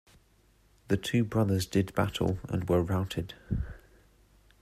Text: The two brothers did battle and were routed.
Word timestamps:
The 0.87 0.97
two 0.97 1.23
brothers 1.23 1.67
did 1.67 1.93
battle 1.93 2.39
and 2.49 2.67
were 2.67 2.81
routed. 2.81 3.35